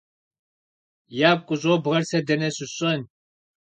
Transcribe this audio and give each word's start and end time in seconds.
-Ягу 1.29 1.45
къыщӏобгъэр 1.47 2.03
сэ 2.09 2.19
дэнэ 2.27 2.49
щысщӏэн? 2.55 3.01